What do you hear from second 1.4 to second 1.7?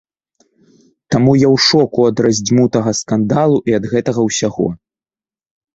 я ў